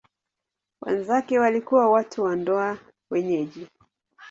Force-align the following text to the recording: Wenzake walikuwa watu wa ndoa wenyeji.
Wenzake 0.81 1.39
walikuwa 1.39 1.89
watu 1.89 2.23
wa 2.23 2.35
ndoa 2.35 2.77
wenyeji. 3.11 3.67